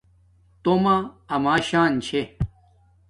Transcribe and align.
تومہ 0.63 0.95
اما 1.35 1.55
شان 1.67 1.91
چھے 2.05 2.21